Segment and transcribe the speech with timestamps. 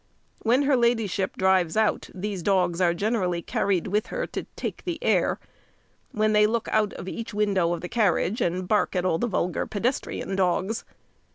[0.39, 4.97] When her ladyship drives out, these dogs are generally carried with her to take the
[5.03, 5.39] air;
[6.11, 9.67] when they look out of each window of the carriage, and bark at all vulgar
[9.67, 10.85] pedestrian dogs.